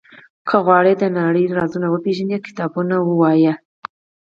[0.47, 3.53] •که غواړې د نړۍ رازونه وپېژنې، کتابونه ولوله.